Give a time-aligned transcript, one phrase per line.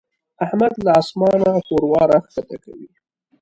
[0.45, 2.89] احمد له اسمانه ښوروا راکښته کوي.